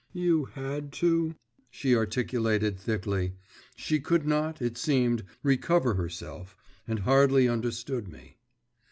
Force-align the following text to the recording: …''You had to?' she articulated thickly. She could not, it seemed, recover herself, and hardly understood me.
…''You 0.13 0.45
had 0.45 0.91
to?' 0.93 1.35
she 1.69 1.95
articulated 1.95 2.79
thickly. 2.79 3.33
She 3.75 3.99
could 3.99 4.25
not, 4.25 4.59
it 4.59 4.75
seemed, 4.75 5.23
recover 5.43 5.93
herself, 5.93 6.57
and 6.87 6.97
hardly 7.01 7.47
understood 7.47 8.07
me. 8.07 8.37